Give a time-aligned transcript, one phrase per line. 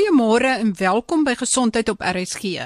[0.00, 2.62] Goeiemôre en welkom by Gesondheid op RSG.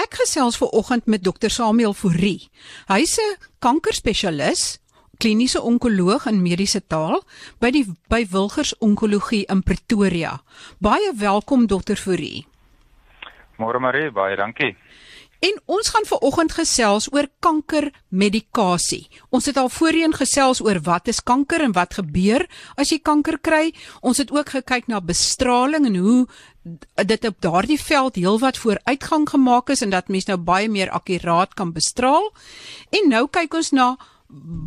[0.00, 2.48] Ek gesels ver oggend met Dr Samuel Fourie.
[2.88, 4.78] Hy's 'n kankerspesialis,
[5.18, 7.20] kliniese onkoloog in mediese taal
[7.60, 10.40] by die by Wilgers Onkologie in Pretoria.
[10.80, 12.46] Baie welkom Dr Fourie.
[13.58, 14.76] Môre Marie, baie dankie.
[15.40, 19.06] En ons gaan ver oggend gesels oor kankermedikasie.
[19.30, 22.46] Ons het al voorheen gesels oor wat is kanker en wat gebeur
[22.76, 23.74] as jy kanker kry.
[24.00, 26.26] Ons het ook gekyk na bestraling en hoe
[27.06, 31.54] dit op daardie veld heelwat vooruitgang gemaak is en dat mens nou baie meer akkuraat
[31.54, 32.32] kan bestraal.
[32.90, 33.94] En nou kyk ons na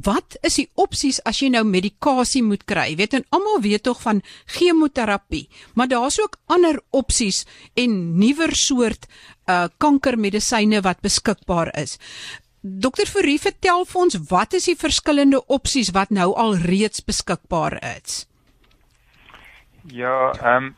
[0.06, 2.90] wat is die opsies as jy nou medikasie moet kry?
[2.92, 7.46] Jy weet en almal weet tog van chemoterapie, maar daar's ook ander opsies
[7.76, 9.10] en nuwer soort
[9.50, 11.98] uh kankermedisyne wat beskikbaar is.
[12.62, 17.80] Dokter Fourie vertel vir ons wat is die verskillende opsies wat nou al reeds beskikbaar
[17.96, 18.26] is?
[19.92, 20.76] Ja, ehm um,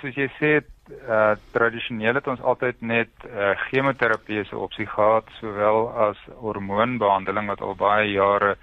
[0.00, 0.50] soos jy sê,
[0.88, 7.60] uh tradisioneel het ons altyd net uh, chemoterapie 'n opsie gehad sowel as hormoonbehandeling wat
[7.60, 8.56] al baie jare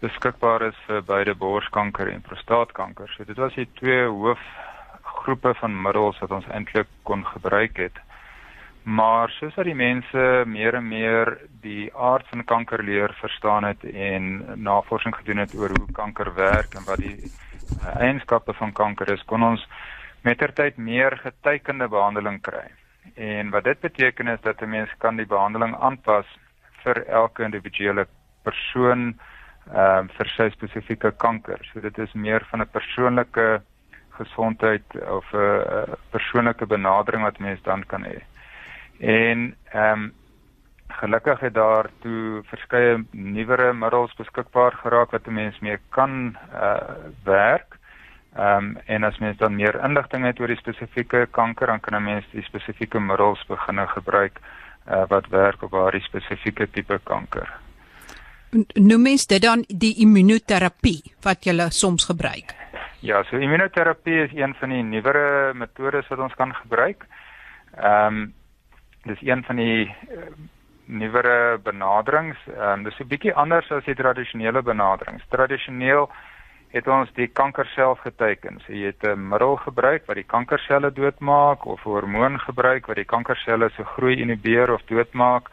[0.00, 3.08] beskikbaar is vir beide borskanker en prostaatkanker.
[3.16, 7.96] So dit was die twee hoofgroepe van middels wat ons eintlik kon gebruik het.
[8.86, 13.82] Maar soos dat die mense meer en meer die aard van kanker leer verstaan het
[13.84, 19.10] en navorsing gedoen het oor hoe kanker werk en wat die uh, eienskappe van kanker
[19.10, 19.64] is, kon ons
[20.26, 22.66] mettertyd meer getekende behandeling kry.
[23.14, 26.26] En wat dit beteken is dat 'n mens kan die behandeling aanpas
[26.82, 28.06] vir elke individuele
[28.42, 29.18] persoon
[29.74, 31.58] ehm uh, vir sy spesifieke kanker.
[31.72, 33.62] So dit is meer van 'n persoonlike
[34.18, 34.84] gesondheid
[35.18, 38.18] of 'n uh, persoonlike benadering wat mens dan kan hê.
[39.00, 40.12] En ehm um,
[40.88, 46.80] gelukkig het daar toe verskeie nuwere middels beskikbaar geraak wat 'n mens mee kan uh
[47.24, 47.75] werk.
[48.36, 51.94] Ehm um, en as mens dan meer inligting het oor die spesifieke kanker, dan kan
[51.96, 54.40] 'n mens die spesifieke middels begin gebruik
[54.88, 57.48] uh, wat werk op daardie spesifieke tipe kanker.
[58.74, 62.54] Noem mens dit dan die immunoterapie wat jy soms gebruik?
[63.00, 67.04] Ja, so immunoterapie is een van die nuwere metodes wat ons kan gebruik.
[67.76, 68.34] Ehm um,
[69.02, 70.22] dis een van die uh,
[70.84, 72.38] nuwere benaderings.
[72.46, 75.24] Ehm um, dis 'n bietjie anders as die tradisionele benaderings.
[75.28, 76.10] Tradisioneel
[76.76, 78.60] het ons die kanker self geteken.
[78.64, 82.96] So jy het 'n middel gebruik wat die kankerselle doodmaak of 'n hormoon gebruik wat
[82.96, 85.50] die kankerselle se groei inhibeer of doodmaak.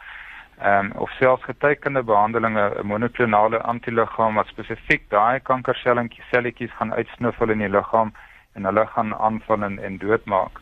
[0.60, 6.94] Ehm um, of selfs getekende behandelinge, 'n monoklonale antiliggaam wat spesifiek daai kankerselletjies selletjies gaan
[6.94, 8.14] uitsniffel in die liggaam
[8.54, 10.60] en hulle gaan aanval en, en doodmaak.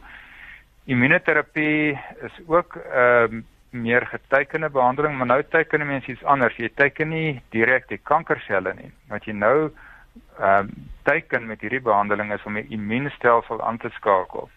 [0.85, 6.55] Immunoterapie is ook ehm um, meer getekende behandeling, maar nou teken mense iets anders.
[6.55, 8.91] Jy teken nie direk die kankerselle nie.
[9.07, 9.71] Wat jy nou
[10.39, 14.49] ehm uh, teken met hierdie behandeling is om die immuunstelsel aan te skakel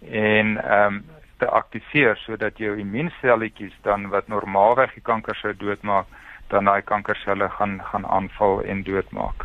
[0.00, 1.04] en ehm um,
[1.38, 6.06] te aktiveer sodat jou immuunselletjies dan wat normaalweg die kanker sou doodmaak,
[6.48, 9.44] dan daai kankerselle gaan gaan aanval en doodmaak.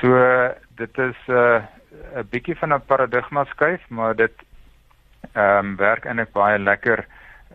[0.00, 0.18] So
[0.76, 1.62] dit is 'n uh,
[2.16, 4.34] 'n bietjie van 'n paradigma skuif, maar dit
[5.32, 7.06] ehm um, werk eintlik baie lekker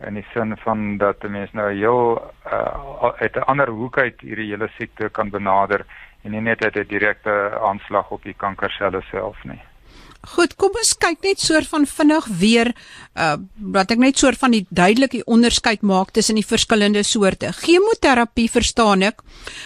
[0.06, 4.20] in die sin van dat 'n mens nou heel uh, uit 'n ander hoek uit
[4.20, 5.84] hierdie hele siekte kan benader
[6.24, 9.60] en nie net 'n direkte aanslag op die kankerselle self nie.
[10.26, 12.72] Goed, kom ons kyk net soort van vinnig weer
[13.14, 13.36] uh
[13.74, 17.52] wat ek net soort van die duidelike onderskeid maak tussen die verskillende soorte.
[17.52, 19.22] Chemoterapie verstaan ek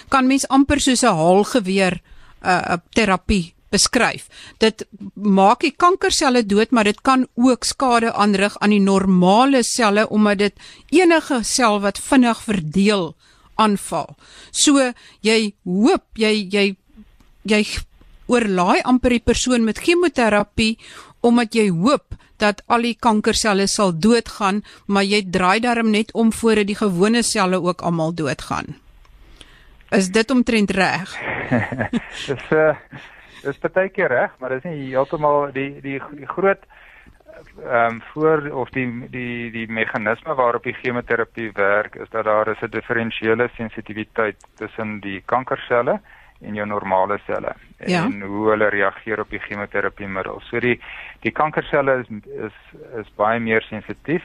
[0.08, 2.00] kan mens amper soos 'n haalgeweer
[2.44, 4.28] uh terapie beskryf.
[4.58, 10.08] Dit maak die kankerselle dood, maar dit kan ook skade aanrig aan die normale selle
[10.08, 10.54] omdat dit
[10.90, 13.14] enige sel wat vinnig verdeel
[13.65, 14.15] aanval.
[14.50, 14.93] So
[15.27, 16.67] jy hoop jy jy
[17.49, 17.62] jy
[18.31, 20.77] oorlaai amper die persoon met chemoterapie
[21.23, 26.33] omdat jy hoop dat al die kankerselle sal doodgaan, maar jy draai daarom net om
[26.34, 28.75] voordat die gewone selle ook almal doodgaan.
[29.94, 31.15] Is dit omtrent reg?
[32.27, 32.75] dis uh
[33.43, 36.62] dis baie keer reg, maar dis nie heeltemal die die die groot
[37.64, 42.49] ehm um, voor of die die die meganisme waarop die chemoterapie werk is dat daar
[42.49, 46.00] is 'n diferensiële sensitiwiteit tussen die kankerselle
[46.40, 48.05] en jou normale selle ja.
[48.05, 50.49] en hoe hulle reageer op die chemoterapiemiddels.
[50.49, 50.81] So die
[51.20, 52.08] die kankerselle is
[52.49, 52.56] is
[53.00, 54.23] is baie meer sensitief.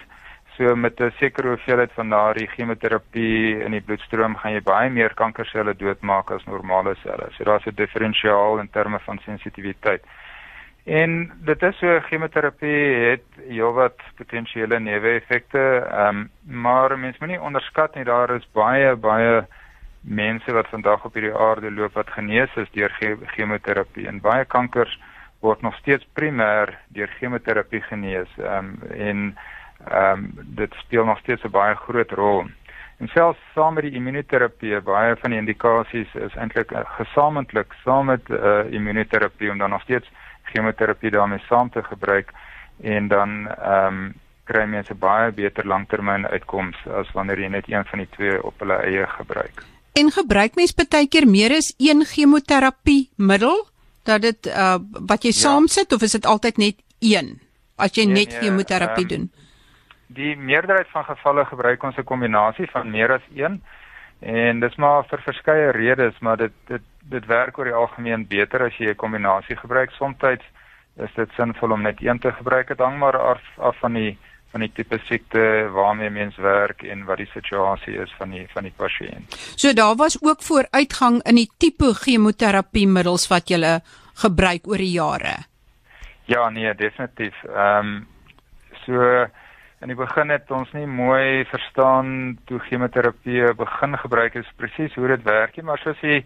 [0.57, 5.13] So met 'n sekere hoeveelheid van daardie chemoterapie in die bloedstroom gaan jy baie meer
[5.13, 7.27] kankerselle doodmaak as normale selle.
[7.31, 10.03] So daar's 'n diferensiaal in terme van sensitiwiteit.
[10.87, 16.29] En dit is so chemoterapie het heelwat potensiële neeweffekte, ehm um,
[16.63, 19.41] maar mens moet nie onderskat nie daar is baie baie
[20.01, 22.93] mense wat vandag op hierdie aarde loop wat genees is deur
[23.35, 24.93] chemoterapie en baie kankers
[25.43, 28.31] word nog steeds primêr deur chemoterapie genees.
[28.37, 29.37] Ehm um, en
[29.91, 30.31] ehm um,
[30.61, 32.45] dit speel nog steeds 'n baie groot rol.
[32.97, 38.05] En selfs saam met die immunoterapie, baie van die indikasies is eintlik uh, gesamentlik saam
[38.05, 40.09] met uh, immunoterapie om dan nog steeds
[40.51, 42.31] chemoterapie daarmee saam te gebruik
[42.81, 44.13] en dan ehm um,
[44.47, 48.59] kry mense baie beter langtermyn uitkomste as wanneer jy net een van die twee op
[48.63, 49.63] hulle eie gebruik.
[49.99, 53.65] En gebruik mens baie keer meer as een chemoterapie middel
[54.07, 54.77] dat dit uh
[55.11, 55.41] wat jy ja.
[55.41, 57.39] saamsit of is dit altyd net een
[57.75, 59.25] as jy nee, net nee, chemoterapie um, doen?
[60.07, 63.61] Die meerderheid van gevalle gebruik ons 'n kombinasie van meer as een
[64.19, 68.65] en dis maar vir verskeie redes, maar dit dit dit werk oor die algemeen beter
[68.67, 69.91] as jy 'n kombinasie gebruik.
[69.91, 70.45] Somstyds
[70.97, 72.67] is dit sinvol om net een te gebruik.
[72.67, 74.17] Dit hang maar af, af van die
[74.51, 78.63] van die tipe siekte waarmee mens werk en wat die situasie is van die van
[78.63, 79.35] die pasiënt.
[79.55, 83.79] So daar was ook vooruitgang in die tipe chemoterapiemiddels wat jy
[84.23, 85.35] gebruik oor die jare.
[86.25, 87.43] Ja, nee, definitief.
[87.43, 88.07] Ehm um,
[88.85, 89.27] so
[89.81, 95.07] in die begin het ons nie mooi verstaan toe chemoterapie begin gebruik is presies hoe
[95.07, 96.23] dit werk nie, maar soos jy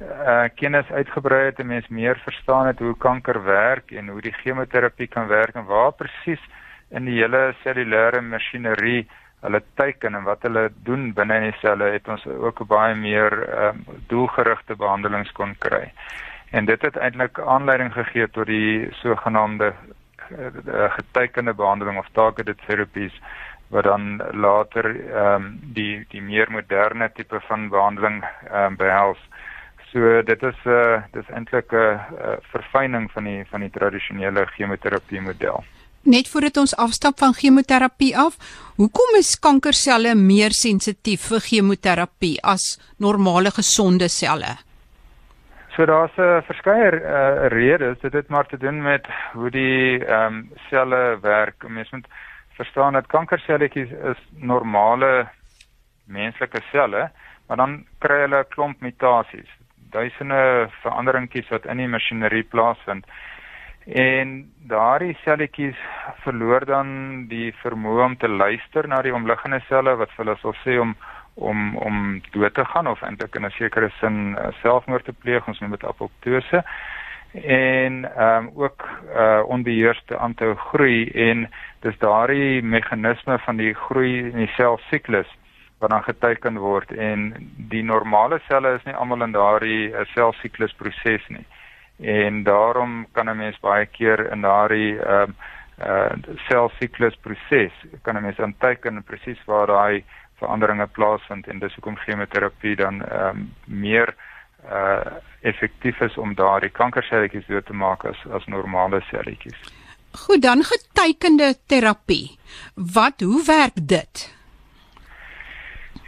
[0.00, 4.34] uh kennis uitgebrei het en mens meer verstaan het hoe kanker werk en hoe die
[4.42, 6.42] chemoterapie kan werk en waar presies
[6.90, 9.08] in die hele cellulêre masjinerie
[9.40, 13.34] hulle teiken en wat hulle doen binne in die selle het ons ook baie meer
[13.66, 15.84] um, doelgerigte behandelings kon kry.
[16.50, 23.14] En dit het eintlik aanleiding gegee tot die sogenaamde uh, geteikende behandeling of targeted therapies
[23.68, 29.20] wat dan later ehm um, die die meer moderne tipe van behandeling ehm um, behels.
[29.92, 33.70] So dit is 'n uh, dis eintlik 'n uh, uh, verfyning van die van die
[33.70, 35.64] tradisionele chemoterapie model
[36.08, 38.38] net voordat ons afstap van chemoterapie af,
[38.76, 44.56] hoekom is kankerselle meer sensitief vir chemoterapie as normale gesonde selle?
[45.76, 47.98] So daar's 'n uh, verskeie uh, redes.
[48.00, 51.68] Dit het maar te doen met hoe die ehm um, selle werk.
[51.68, 52.06] Mens moet
[52.56, 55.28] verstaan dat kankerselletjies is normale
[56.04, 57.10] menslike selle,
[57.46, 59.57] maar dan kry hulle 'n klomp mutasies.
[59.90, 63.06] Duisende veranderingkies wat in die masjinerie plaasvind.
[63.88, 65.78] En daardie selletjies
[66.24, 66.88] verloor dan
[67.30, 70.96] die vermoë om te luister na die omliggende selle wat vir hulle sal sê om
[71.38, 75.48] om om dood te gaan of eintlik in 'n sekere sin uh, selfmoord te pleeg
[75.48, 76.62] ons noem dit apoptose.
[77.32, 81.48] En ehm um, ook uh onbeheerste aanhou groei en
[81.80, 85.30] dis daardie meganisme van die groei in die selsiklus
[85.78, 87.32] wat dan geteken word en
[87.70, 91.46] die normale selle is nie almal in daardie uh, selsiklus proses nie
[91.98, 96.10] en daarom kan 'n mens baie keer in daardie ehm uh, uh
[96.48, 97.72] selsiklus proses
[98.02, 100.04] kan 'n mens aanteken presies waar daai
[100.38, 104.14] veranderinge plaasvind en dis hoekom chemoterapie dan ehm um, meer
[104.70, 105.00] uh
[105.40, 109.60] effektief is om daardie kankerselletjies dood te maak as as normale selletjies.
[110.12, 112.38] Goed, dan getekende terapie.
[112.74, 114.37] Wat hoe werk dit?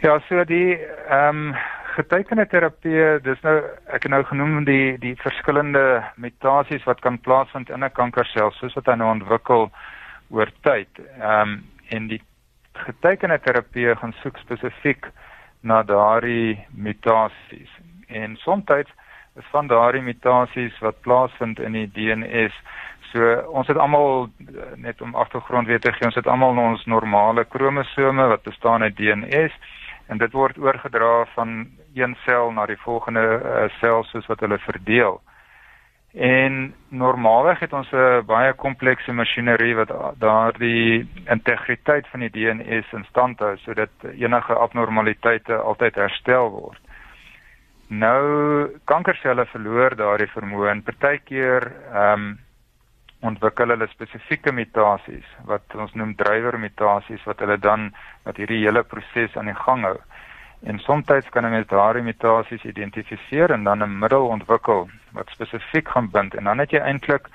[0.01, 1.55] Ja, so die ehm um,
[1.93, 3.53] getekende terapie, dis nou
[3.93, 8.73] ek het nou genoem die die verskillende mutasies wat kan plaasvind in 'n kankersel soos
[8.73, 9.69] wat hy nou ontwikkel
[10.29, 10.89] oor tyd.
[11.19, 11.53] Ehm um,
[11.89, 12.21] en die
[12.73, 15.05] getekende terapie gaan soek spesifiek
[15.61, 17.71] na daardie mutasies.
[18.07, 18.65] En soms
[19.35, 22.53] is van daardie mutasies wat plaasvind in die DNS
[23.11, 24.29] So ons het almal
[24.79, 28.95] net om agtergrond weet te gee, ons het almal ons normale kromosome wat bestaan uit
[28.95, 29.51] DNS
[30.11, 34.59] en dit word oorgedra van een sel na die volgende uh, sel soos wat hulle
[34.59, 35.21] verdeel.
[36.11, 43.05] En normaalweg het ons 'n baie komplekse masjinerie wat daardie integriteit van die DNS in
[43.09, 46.81] stand hou sodat enige abnormaliteite altyd herstel word.
[47.87, 52.39] Nou kankerselle verloor daardie vermoë en partykeer ehm um,
[53.21, 57.91] ontwikkel hulle spesifieke mutasies wat ons noem drywer mutasies wat hulle dan
[58.25, 59.97] wat hierdie hele proses aan die gang hou.
[60.63, 65.87] En soms kan 'n mens daardie mutasies identifiseer en dan 'n middel ontwikkel wat spesifiek
[65.87, 67.27] gaan bind en dan het jy eintlik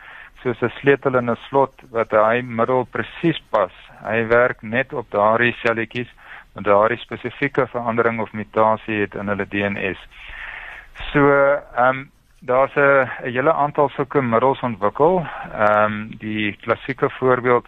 [0.43, 3.73] soos 'n sleutel in 'n slot wat hy middel presies pas.
[4.03, 6.11] Hy werk net op daardie selletjies
[6.55, 9.99] met daardie spesifieke verandering of mutasie het in hulle DNS.
[11.13, 11.21] So,
[11.77, 15.27] ehm um, daar's 'n hele aantal sulke middels ontwikkel.
[15.53, 17.67] Ehm um, die klassieke voorbeeld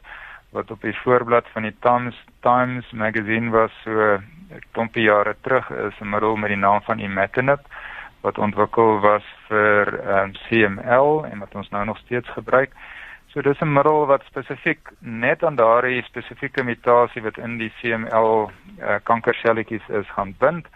[0.51, 5.71] wat op die voorblad van die Times Times magazine was so 'n klompie jare terug
[5.71, 7.61] is 'n middel met die naam van imatinib
[8.21, 12.71] wat ontwikkel was vir um, ehm, CML en wat ons nou nog steeds gebruik.
[13.27, 18.51] So dis 'n middel wat spesifiek net aan daardie spesifieke mutasie wat in die CML
[18.51, 20.67] uh, eh, kankerselletjies is gaan bind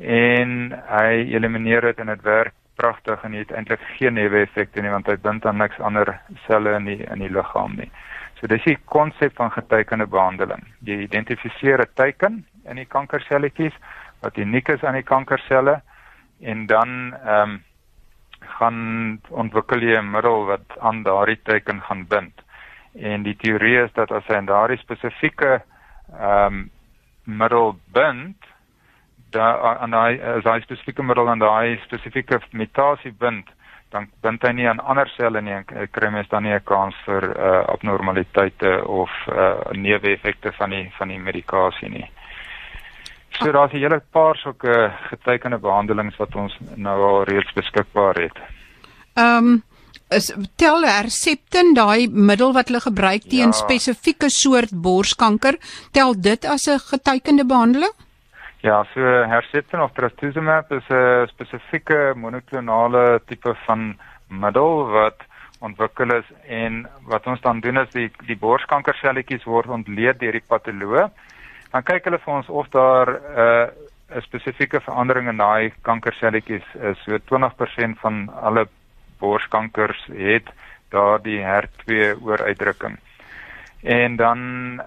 [0.00, 4.90] en hy elimineer dit en dit werk pragtig en jy het eintlik geen neeweffekte nie
[4.90, 7.90] want hy bind aan niks ander selle in die in die liggaam nie.
[8.40, 10.64] So dis die konsep van getekende behandeling.
[10.84, 13.76] Jy identifiseer 'n teiken in die kankerselletjies
[14.20, 15.80] wat uniek is aan die kankerselle
[16.40, 17.62] en dan ehm um,
[18.58, 22.42] gaan ontwikkel jy 'n middel wat aan daardie teiken gaan bind.
[22.94, 25.62] En die teorie is dat as hy aan daardie spesifieke
[26.12, 26.70] ehm um,
[27.24, 28.36] middel bind,
[29.34, 33.50] daar aan daai as hy spesifieke middel aan daai spesifieke mutasie bind,
[33.94, 36.94] dan bind hy nie aan ander selle nie en kry mens dan nie 'n kans
[37.06, 42.08] vir uh, abnormaliteite of uh, neeweffekte van die van die medikasie nie.
[43.38, 48.38] So daar's 'n hele paar sulke getekende behandelings wat ons nou al reeds beskikbaar het.
[49.14, 49.62] Ehm um,
[50.10, 53.58] is tel Herceptin daai middel wat hulle gebruik teen ja.
[53.58, 55.56] spesifieke soort borskanker,
[55.92, 57.94] tel dit as 'n getekende behandeling?
[58.64, 65.20] Ja, so Herceptin of trastuzumab is 'n spesifieke monoklonale tipe van middel wat
[65.60, 70.48] ontwikkel is en wat ons dan doen is die die borskankerselletjies word ontleed deur die
[70.48, 71.10] patoloog.
[71.72, 76.66] Dan kyk hulle vir ons of daar 'n uh, 'n spesifieke verandering in daai kankerselletjies
[76.74, 76.98] is.
[77.04, 78.66] So 20% van alle
[79.18, 80.48] borskankers het
[80.88, 82.96] daardie HER2 ooruitdrukking.
[83.82, 84.40] En dan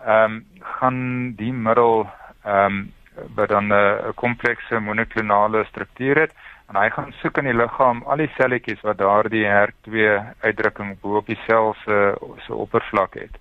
[0.06, 2.10] ehm um, gaan die middel
[2.44, 2.96] ehm um,
[3.36, 6.34] wat dan 'n komplekse monoklonale struktuur het
[6.68, 11.18] en hy gaan soek in die liggaam al die selletjies wat daardie HER2 uitdrukking bo
[11.22, 13.38] op die sel se se oppervlak het.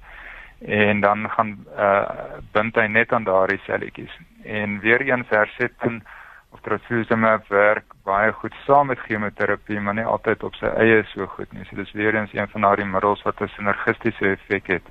[0.61, 2.05] En dan gaan uh
[2.53, 4.13] bind hy net aan daardie selletjies.
[4.45, 6.05] En weer eens hersetten
[6.53, 11.27] of trastuzumab werk baie goed saam met chemoterapie, maar nie altyd op sy eie so
[11.27, 11.65] goed nie.
[11.65, 14.87] So dis weer eens een van daardie middels wat 'n sinergistiese effek het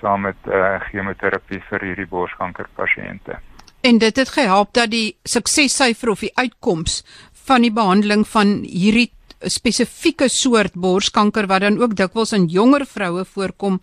[0.00, 3.38] saam met uh chemoterapie vir hierdie borskanker pasiënte.
[3.82, 7.02] En dit het gehelp dat die suksessyfer of die uitkoms
[7.46, 9.10] van die behandeling van hierdie
[9.50, 13.80] spesifieke soort borskanker wat dan ook dikwels in jonger vroue voorkom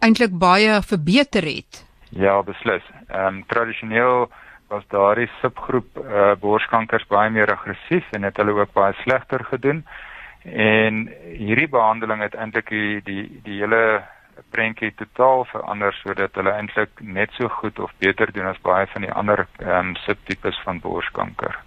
[0.00, 1.82] eintlik baie verbeter het.
[2.08, 2.86] Ja, beslis.
[3.08, 4.30] Ehm um, tradisioneel
[4.72, 9.84] was daardie subgroep uh, borskankers baie meer aggressief en het hulle ook baie slegter gedoen.
[10.44, 11.04] En
[11.36, 14.02] hierdie behandeling het eintlik die die die hele
[14.50, 19.02] prentjie totaal verander sodat hulle eintlik net so goed of beter doen as baie van
[19.02, 21.58] die ander ehm um, subtipes van borskanker.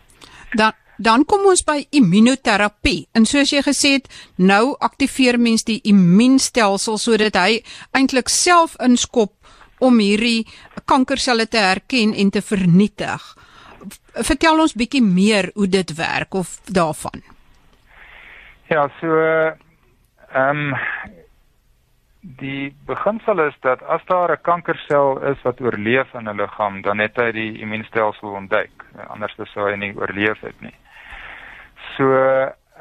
[0.54, 3.08] Dan dan kom ons by immunoterapie.
[3.12, 4.06] En soos jy gesê het,
[4.40, 7.60] nou aktiveer mens die immuunstelsel sodat hy
[7.92, 9.34] eintlik self inskop
[9.84, 10.46] om hierdie
[10.88, 13.24] kankerselle te herken en te vernietig.
[14.16, 17.24] Vertel ons bietjie meer hoe dit werk of daarvan.
[18.72, 19.20] Ja, so
[20.32, 20.76] ehm um,
[22.26, 27.00] die beginsel is dat as daar 'n kankersel is wat oorleef in 'n liggaam, dan
[27.00, 28.86] het hy die immuunstelsel ontduik.
[29.08, 30.76] Anders sou hy nie oorleef het nie.
[31.98, 32.14] So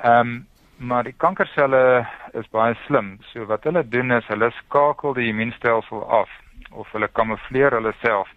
[0.02, 0.46] ehm um,
[0.76, 3.18] maar die kankerselle is baie slim.
[3.32, 6.30] So wat hulle doen is hulle skakel die immuunstelsel af
[6.70, 8.28] of hulle kamufleer hulle self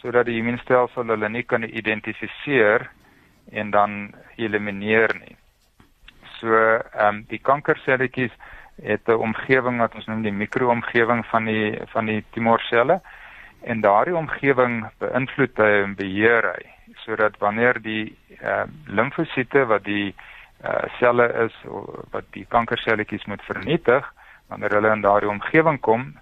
[0.00, 2.90] sodat die immuunstelsel hulle nie kan identifiseer
[3.52, 5.36] en dan elimineer nie.
[6.40, 8.32] So ehm um, die kankerselletjies
[8.82, 13.00] het 'n omgewing wat ons noem die mikroomgewing van die van die tumorselle
[13.62, 16.62] en daardie omgewing beïnvloed hy en beheer hy
[17.04, 20.14] sodat wanneer die uh, limfosiete wat die
[20.64, 21.54] uh, selle is
[22.10, 24.12] wat die kankerselletjies moet vernietig
[24.48, 26.12] wanneer hulle in daardie omgewing kom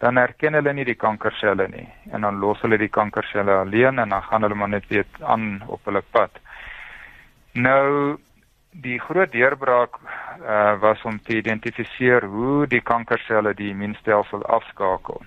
[0.00, 1.84] dan herken hulle nie die kankerselle nie.
[2.12, 5.60] En dan los hulle die kankerselle alleen en dan gaan hulle maar net weer aan
[5.66, 6.40] op hulle pad.
[7.52, 8.16] Nou
[8.70, 15.22] die groot deurbraak uh, was om te identifiseer hoe die kankerselle die immuunstelsel afskakel.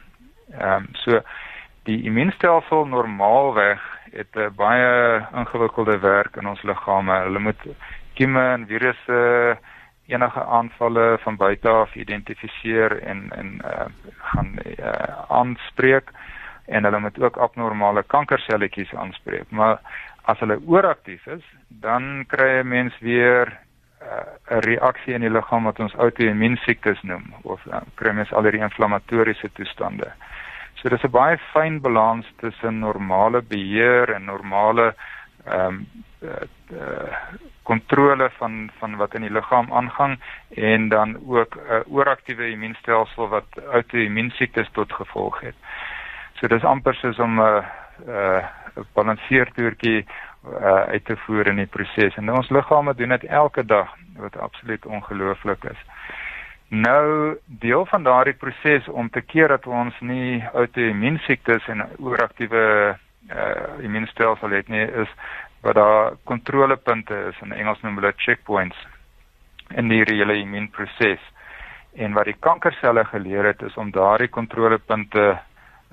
[0.60, 1.20] Ehm um, so
[1.84, 3.82] die immuunstelsel normaalweg
[4.12, 7.14] het 'n baie ingewikkelde werk in ons liggame.
[7.14, 7.62] Hulle moet
[8.14, 9.58] kieme en virusse
[10.08, 13.86] enige aanvalle van buite af identifiseer en en uh,
[14.18, 16.12] gaan uh, aanspreek
[16.66, 19.50] en hulle moet ook abnormale kankerselletjies aanspreek.
[19.50, 19.80] Maar
[20.24, 23.48] as hulle ooraktief is, dan kry 'n mens weer
[24.02, 28.12] uh, 'n uh, reaksie in die liggaam wat ons outoimmuunsiektes noem of dan uh, kry
[28.12, 30.12] mens al hierdie inflammatoriese toestande.
[30.76, 34.96] So dis 'n baie fyn balans tussen normale beheer en normale
[35.46, 35.88] ehm um,
[37.64, 40.20] kontrole uh, uh, van van wat in die liggaam aangaan
[40.56, 45.56] en dan ook 'n uh, ooraktiewe immuunstelsel wat outoimmuunsiektes tot gevolg het.
[46.34, 47.64] So dis amper soos om 'n uh,
[48.08, 48.44] uh,
[48.94, 52.16] balanseertoertjie uh, uit te voer in die proses.
[52.16, 55.86] En ons liggame doen dit elke dag wat absoluut ongelooflik is.
[56.68, 62.64] Nou deel van daardie proses om te keer dat ons nie outoimmuunsiektes en ooraktiewe
[63.30, 65.12] uh, immuunstelsel het nie is
[65.62, 68.78] wat daar kontrolepunte is in Engels noem hulle checkpoints
[69.70, 71.22] in die reële immuunproses.
[71.96, 75.40] En wat die kankerselle geleer het is om daardie kontrolepunte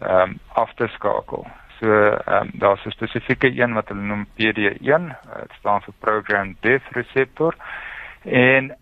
[0.01, 1.47] ehm um, af te skakel.
[1.81, 5.05] So ehm um, daar's 'n spesifieke een wat hulle noem PD1,
[5.41, 7.55] dit staan vir Program Death Receptor.
[8.23, 8.77] En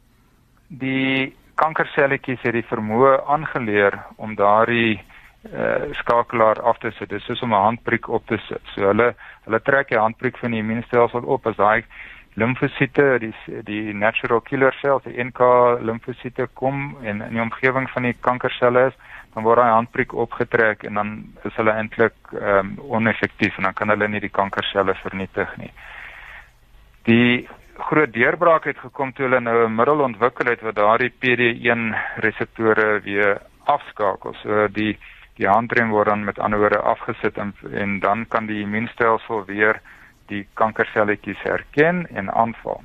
[0.67, 5.00] die kankerselletjies het die vermoë aangeleer om daardie
[5.55, 7.09] uh, skakelaar af te sit.
[7.09, 8.62] Dit is soos om 'n handprik op te sit.
[8.75, 9.14] So hulle
[9.45, 11.85] hulle trek die handprik van die immuunstelsel op as daai
[12.35, 15.40] limfosiete, die die natural killer cells, die NK
[15.81, 18.95] limfosiete kom en in die omgewing van die kankerselle is,
[19.35, 21.11] dan word daai handprik opgetrek en dan
[21.44, 25.73] is hulle eintlik ehm um, oneffektief en dan kan hulle nie die kankerselle vernietig nie.
[27.08, 31.94] Die groot deurbraak het gekom toe hulle nou 'n middel ontwikkel het wat daardie PD1
[32.25, 34.35] reseptore weer afskakel.
[34.42, 34.99] So die
[35.37, 39.80] die handrem word dan met ander woorde afgesit en en dan kan die immuunstelsel weer
[40.26, 42.82] die kankerselletjies herken en aanval.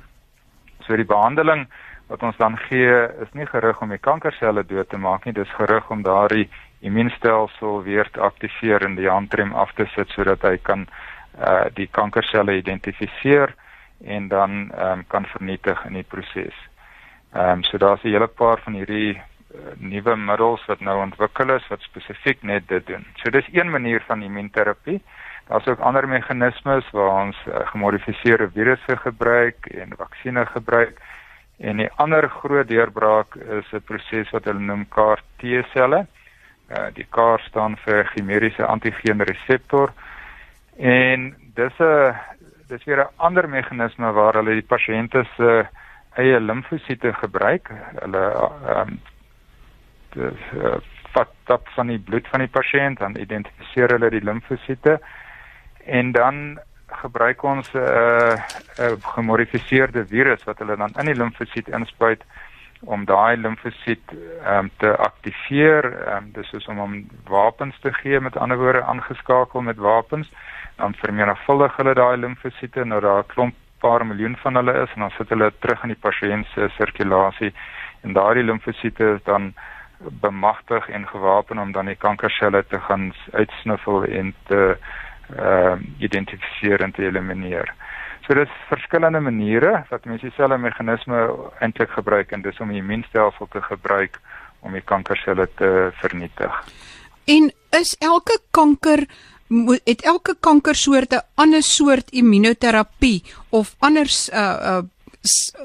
[0.86, 1.66] So die behandeling
[2.08, 2.92] wat ons dan gee
[3.24, 6.48] is nie gerig om die kankerselle dood te maak nie, dis gerig om daardie
[6.80, 10.86] immuunstelsel weer te aktiveer en die handrem af te sit sodat hy kan
[11.40, 13.54] uh die kankerselle identifiseer
[14.04, 16.54] en dan ehm um, kan vernietig in die proses.
[17.32, 21.54] Ehm um, so daar's 'n hele paar van hierdie uh, nuwe middels wat nou ontwikkel
[21.54, 23.06] is wat spesifiek net dit doen.
[23.14, 25.02] So dis een manier van immuunterapie.
[25.48, 31.00] Daar's ook ander meganismes waar ons uh, gemodifiseerde virusse gebruik en vaksines gebruik.
[31.58, 36.06] En 'n ander groot deurbraak is 'n proses wat hulle noem CAR T-selle.
[36.70, 39.92] Uh, die CAR staan vir chimeriese antigeen reseptor.
[40.76, 42.14] En dis 'n
[42.68, 45.66] dis weer 'n ander meganisme waar hulle die pasiënte se
[46.14, 47.70] eie limfosiete gebruik.
[48.00, 48.24] Hulle
[48.66, 49.00] ehm um,
[50.14, 50.76] dis uh,
[51.12, 54.98] vat op van die bloed van die pasiënt dan identifiseer hulle die limfosiete
[55.84, 56.58] en dan
[57.02, 58.36] gebruik ons 'n uh,
[58.78, 62.22] 'n gemodifiseerde virus wat hulle dan in die limfosiet inspuit
[62.84, 64.12] om daai limfosiet
[64.46, 65.84] um, te aktiveer.
[66.14, 66.94] Um, dis is om hom
[67.28, 70.32] wapens te gee met ander woorde aangeskakel met wapens.
[70.76, 75.00] Dan vermenigvuldig hulle daai limfosiete nou daar 'n klomp paar miljoen van hulle is en
[75.00, 77.52] dan sit hulle terug in die pasiënt se sirkulasie
[78.02, 79.54] en daardie limfosiete is dan
[80.20, 84.76] bemagtig en gewapen om dan die kankerselle te gaan uitsniffel en te
[85.36, 87.74] ehm uh, identifiseer en te elimineer.
[88.26, 91.26] So dis verskillende maniere wat mense dieselfde meganisme
[91.60, 94.20] eintlik gebruik en dis om die immuunstelsel te gebruik
[94.60, 96.64] om die kankerselle te vernietig.
[97.24, 99.06] En is elke kanker
[99.84, 104.82] het elke kankersoort 'n ander soort immunoterapie of anders uh uh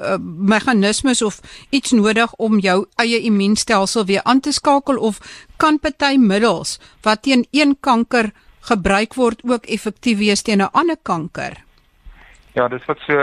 [0.00, 5.20] uh, meganismes of iets nodig om jou eie immuunstelsel weer aan te skakel of
[5.56, 10.96] kan party middels wat teen een kanker gebruik word ook effektief wees teen 'n ander
[11.02, 11.56] kanker?
[12.52, 13.14] Ja, dis wat so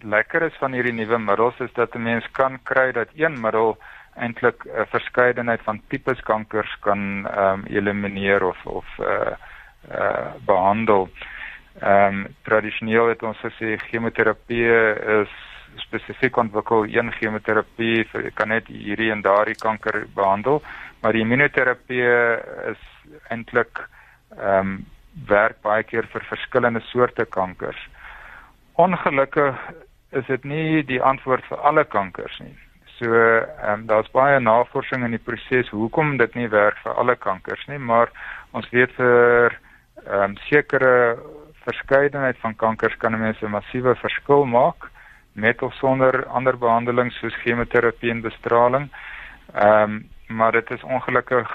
[0.00, 3.76] lekker is van hierdie nuwe middels is dat 'n mens kan kry dat een middel
[4.14, 9.34] eintlik 'n verskeidenheid van tipes kankers kan ehm um, elimineer of of uh
[9.90, 11.08] uh behandel.
[11.80, 14.68] Ehm um, tradisioneel het ons gesê chemoterapie
[15.22, 15.32] is
[15.76, 20.62] spesifiek ontwikkel een chemoterapie vir kan net hierdie en daardie kanker behandel,
[21.00, 22.06] maar die immunoterapie
[22.72, 22.82] is
[23.28, 23.88] eintlik
[24.34, 24.86] ehm um,
[25.28, 27.78] werk baie keer vir verskillende soorte kankers.
[28.76, 29.56] Ongelukkig
[30.10, 32.56] is dit nie die antwoord vir alle kankers nie.
[32.98, 37.16] So ehm um, daar's baie navorsing in die proses hoekom dit nie werk vir alle
[37.16, 38.12] kankers nie, maar
[38.52, 39.56] ons weet vir
[40.04, 40.92] ehm um, sekere
[41.66, 44.90] verskeidenheid van kankers kan mense 'n massiewe verskil maak
[45.32, 48.90] met of sonder ander behandelings soos chemoterapie en bestraling.
[49.54, 51.50] Ehm um, maar dit is ongelukkig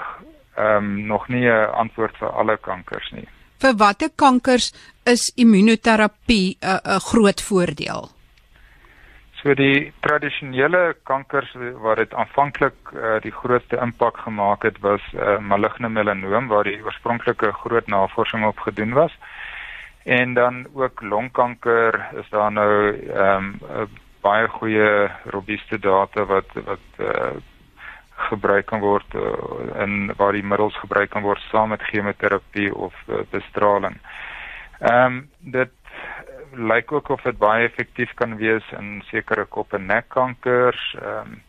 [0.56, 3.28] ehm um, nog nie 'n antwoord vir alle kankers nie.
[3.58, 4.72] Vir watter kankers
[5.04, 8.10] is immunoterapie 'n 'n groot voordeel?
[9.42, 11.50] So die tradisionele kankers
[11.82, 16.78] waar dit aanvanklik uh, die grootste impak gemaak het was uh, maligne melanoom waar die
[16.84, 19.18] oorspronklike groot navorsing op gedoen was.
[20.04, 23.88] En dan ook longkanker is daar nou ehm um,
[24.22, 27.34] baie goeie robuuste data wat wat uh,
[28.28, 32.94] gebruik kan word uh, in waar die middels gebruik kan word saam met chemoterapie of
[33.08, 33.98] uh, bestraling.
[34.80, 35.70] Ehm um, dit
[36.52, 41.42] lyk ook of dit baie effektief kan wees in sekere kop en nekkankers, ehm um,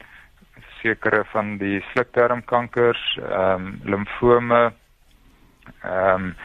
[0.84, 4.74] sekere van die slukdarmkankers, ehm um, limfome,
[5.82, 6.36] ehm um,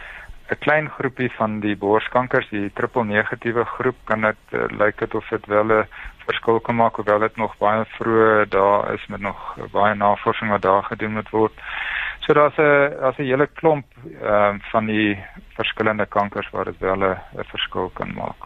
[0.48, 5.14] 'n klein groepie van die borskankers, die triple negatiewe groep, kan dit uh, lyk dit
[5.14, 5.86] of dit wel 'n
[6.28, 10.62] verskil kan maak hoewel dit nog baie vroeg daar is met nog baie navorsing wat
[10.62, 11.52] daar gedoen moet word.
[12.26, 13.86] So daar's 'n daar's 'n hele klomp
[14.22, 15.18] ehm uh, van die
[15.56, 18.40] verskillende kankers waar dit wel 'n verskil kan maak.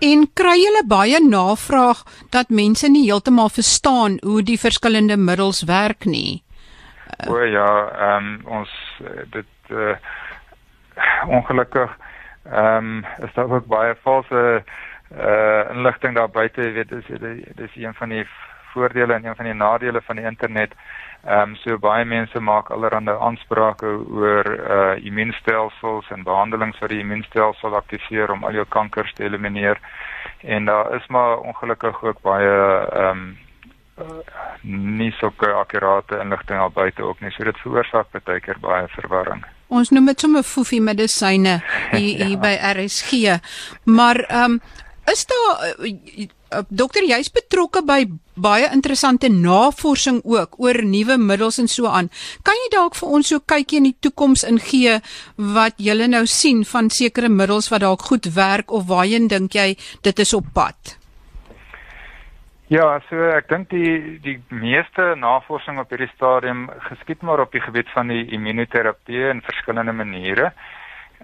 [0.00, 1.98] En kry julle baie navraag
[2.30, 6.42] dat mense nie heeltemal verstaan hoe die verskillende middels werk nie.
[7.28, 8.70] O ja, ehm um, ons
[9.30, 9.96] dit uh,
[11.26, 11.90] ongelukkig
[12.44, 14.91] ehm um, is daar ook baie valse uh
[15.72, 17.08] inligting daar buite, jy weet, dis
[17.56, 18.26] dis een van die
[18.72, 20.72] voordele en een van die nadele van die internet.
[21.24, 26.98] Ehm um, so baie mense maak allerlei aansprake oor uh immuunstelsels en behandelings vir die
[27.04, 29.78] immuunstelsel aktiveer om al jou kankers te elimineer.
[30.40, 32.52] En daar is maar ongelukkig ook baie
[33.04, 33.38] ehm um,
[34.98, 37.30] nie so akkurate inligting al buite ook nie.
[37.30, 39.44] So dit veroorsaak baie keer baie verwarring.
[39.68, 41.60] Ons noem dit sommer foefie medisyne
[41.92, 42.26] hier, ja.
[42.26, 43.38] hier by RSG.
[43.84, 44.60] Maar ehm um,
[45.10, 51.68] is daar uh, dokter jy's betrokke by baie interessante navorsing ook oor nuwe middels en
[51.68, 52.08] so aan.
[52.46, 55.00] Kan jy dalk vir ons so kykie in die toekoms ingee
[55.36, 59.72] wat julle nou sien van sekere middels wat dalk goed werk of waarheen dink jy
[60.02, 60.96] dit is op pad?
[62.72, 67.60] Ja, so ek dink die die meeste navorsing op hierdie stadium geskied maar op die
[67.60, 70.52] gebied van die immunoterapie in verskillende maniere.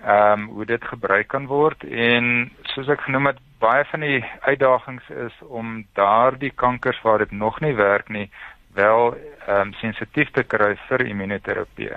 [0.03, 4.25] Ehm um, hoe dit gebruik kan word en soos ek genoem het, baie van die
[4.41, 8.31] uitdagings is om daardie kankers waar dit nog nie werk nie,
[8.75, 9.17] wel
[9.47, 11.95] ehm um, sensitief te kry vir immunoterapie.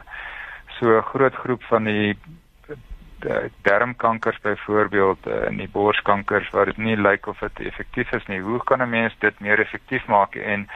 [0.79, 2.17] So 'n groot groep van die
[3.61, 8.39] darmkankers byvoorbeeld in die borskankers waar dit nie lyk of dit effektief is nie.
[8.39, 10.67] Hoe kan 'n mens dit meer effektief maak en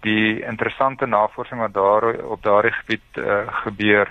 [0.00, 4.10] die interessante navorsing wat daar op daardie gebied uh, gebeur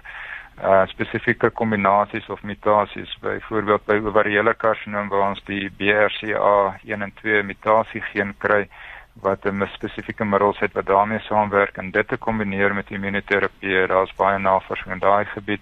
[0.61, 7.43] uh spesifieke kombinasies of mutasies byvoorbeeld by ovariële karsinoom waar ons die BRCA1 en 2
[7.43, 8.67] mutasie geen kry
[9.21, 14.15] wat 'n spesifieke middels het wat daarmee saamwerk en dit te kombineer met immunoterapie daar's
[14.15, 15.61] baie navorsing in daai gebied.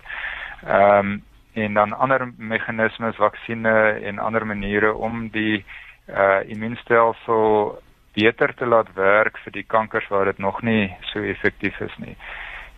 [0.68, 1.24] Ehm um,
[1.54, 5.66] en dan ander meganismes, vaksines en ander maniere om die
[6.08, 7.82] uh immuunstelsel
[8.14, 12.16] beter te laat werk vir die kankers waar dit nog nie so effektief is nie.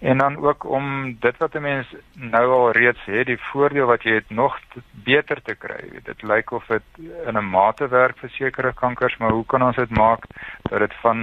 [0.04, 4.04] En dan ook om dit wat 'n mens nou al reeds het, die voordeel wat
[4.04, 4.60] jy het nog
[4.92, 5.90] beter te kry.
[6.04, 6.84] Dit lyk of dit
[7.28, 10.24] in 'n mate werk vir sekere kankers, maar hoe kan ons dit maak
[10.62, 11.18] dat dit van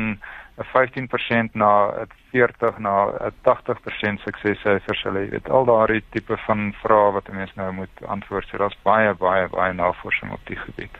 [0.60, 5.30] 'n 15% na 'n 40 na 'n 80% suksessyfer sal hê.
[5.30, 8.46] Dit al daardie tipe van vrae wat mense nou moet antwoord.
[8.48, 10.96] So daar's baie baie baie navorsing op die gebied.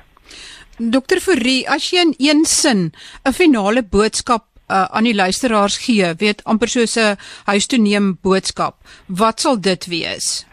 [0.78, 2.92] Dokter Fourie, as jy in een sin
[3.24, 7.16] 'n finale boodskap uh, aan die luisteraars gee, weet amper soos 'n
[7.50, 10.46] huis toe neem boodskap, wat sal dit wees?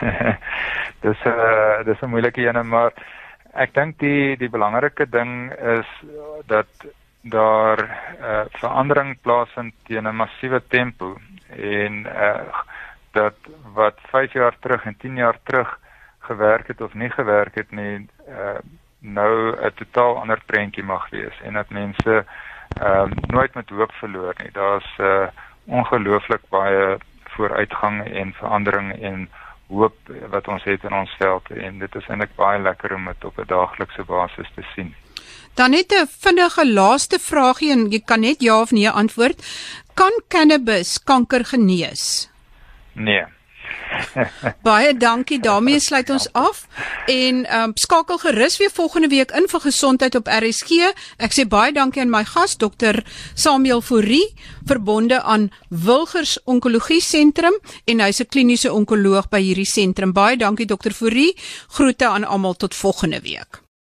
[1.04, 2.92] dis 'n uh, dis 'n moeilike een, maar
[3.54, 5.88] ek dink die die belangrike ding is
[6.46, 6.68] dat
[7.22, 7.78] daar
[8.20, 11.16] uh, verandering plaasvind teen 'n massiewe tempo
[11.56, 12.62] en uh,
[13.12, 13.34] dat
[13.74, 15.78] wat 5 jaar terug en 10 jaar terug
[16.18, 18.60] gewerk het of nie gewerk het nie uh,
[18.98, 22.24] nou 'n totaal ander prentjie mag wees en dat mense
[22.80, 24.50] ehm uh, nooit met hoop verloor nie.
[24.52, 25.26] Daar's uh,
[25.64, 29.28] ongelooflik baie vooruitgang en verandering en
[29.68, 29.96] hoop
[30.30, 33.38] wat ons het in ons veld en dit is eintlik baie lekker om dit op
[33.38, 34.94] 'n daaglikse basis te sien.
[35.54, 39.38] Dan net 'n vinnige laaste vraagie en jy kan net ja of nee antwoord.
[39.94, 42.30] Kan cannabis kanker genees?
[42.92, 43.24] Nee.
[44.68, 45.40] Baie dankie.
[45.40, 46.66] daarmee sluit ons af
[47.06, 50.90] en um, skakel gerus weer volgende week in vir gesondheid op RSG.
[51.18, 54.34] Ek sê baie dankie aan my gas dokter Samuel Fourie,
[54.66, 60.12] verbonde aan Wilgers Onkologie Sentrum en hy's 'n kliniese onkoloog by hierdie sentrum.
[60.12, 61.36] Baie dankie dokter Fourie.
[61.68, 63.67] Groete aan almal tot volgende week.